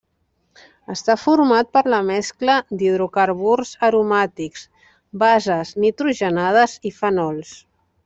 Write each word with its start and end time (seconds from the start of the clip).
Està 0.93 1.15
format 1.23 1.69
per 1.77 1.83
la 1.95 1.99
mescla 2.07 2.57
d'hidrocarburs 2.79 3.75
aromàtics, 3.91 4.67
bases 5.27 5.79
nitrogenades 5.87 6.79
i 6.93 6.99
fenols. 7.01 7.59